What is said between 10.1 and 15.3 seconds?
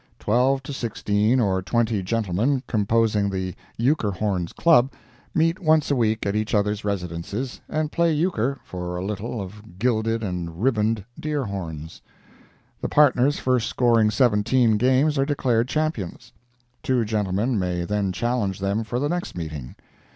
and ribboned deer horns. The partners first scoring seventeen games are